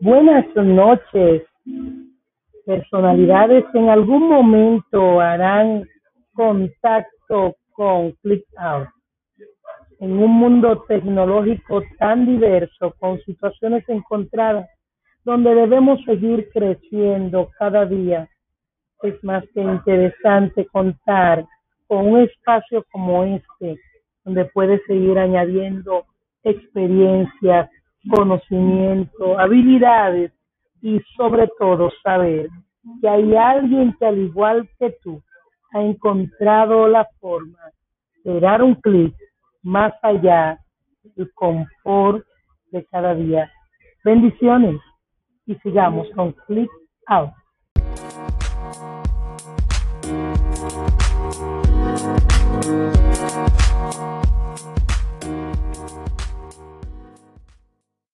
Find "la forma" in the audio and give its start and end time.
36.88-37.58